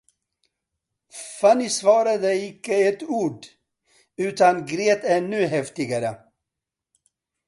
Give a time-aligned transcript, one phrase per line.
[1.39, 3.41] Fanny svarade icke ett ord,
[4.27, 6.11] utan grät ännu häftigare.